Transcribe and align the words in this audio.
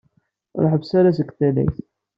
Ur 0.57 0.67
ḥebbes 0.71 0.91
ara 0.99 1.17
seg 1.17 1.29
tallayt. 1.37 1.77